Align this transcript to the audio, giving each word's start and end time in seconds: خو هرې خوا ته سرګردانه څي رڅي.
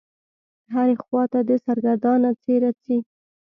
خو 0.65 0.71
هرې 0.75 0.95
خوا 1.03 1.23
ته 1.31 1.39
سرګردانه 1.65 2.29
څي 2.41 2.55
رڅي. 2.63 2.97